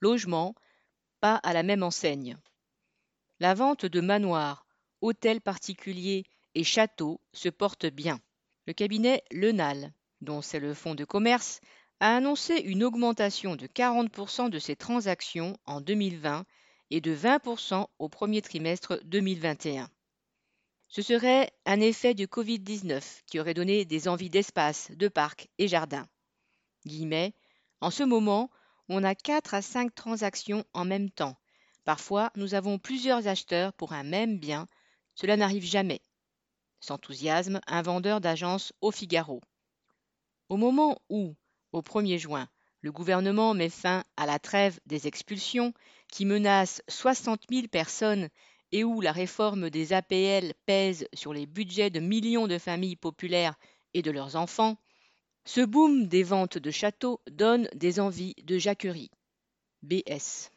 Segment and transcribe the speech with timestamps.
[0.00, 0.54] logements,
[1.20, 2.38] pas à la même enseigne.
[3.38, 4.66] La vente de manoirs,
[5.00, 8.20] hôtels particuliers et châteaux se porte bien.
[8.66, 11.60] Le cabinet Lenal, dont c'est le fonds de commerce,
[12.00, 16.44] a annoncé une augmentation de 40% de ses transactions en 2020
[16.90, 19.90] et de 20% au premier trimestre 2021.
[20.88, 25.68] Ce serait un effet du Covid-19 qui aurait donné des envies d'espace, de parcs et
[25.68, 26.08] jardins.
[26.84, 27.34] Guillemets,
[27.80, 28.50] en ce moment,
[28.92, 31.36] on a 4 à 5 transactions en même temps.
[31.84, 34.66] Parfois, nous avons plusieurs acheteurs pour un même bien.
[35.14, 36.00] Cela n'arrive jamais.
[36.80, 39.40] S'enthousiasme un vendeur d'agence au Figaro.
[40.48, 41.36] Au moment où,
[41.72, 42.48] au 1er juin,
[42.80, 45.72] le gouvernement met fin à la trêve des expulsions
[46.08, 48.28] qui menace 60 000 personnes
[48.72, 53.54] et où la réforme des APL pèse sur les budgets de millions de familles populaires
[53.94, 54.78] et de leurs enfants,
[55.44, 59.10] ce boom des ventes de châteaux donne des envies de jacquerie.
[59.82, 60.48] BS.